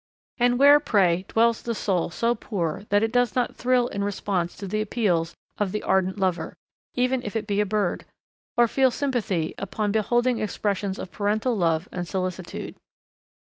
[0.39, 4.55] And where, pray, dwells the soul so poor that it does not thrill in response
[4.57, 6.55] to the appeals of the ardent lover,
[6.95, 8.05] even if it be a bird,
[8.57, 12.73] or feel sympathy upon beholding expressions of parental love and solicitude.